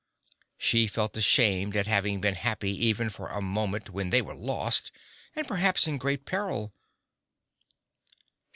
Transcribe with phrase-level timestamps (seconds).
[0.57, 4.91] She felt ashamed at having been happy even for a moment, when they were lost,
[5.35, 6.73] and perhaps in great peril.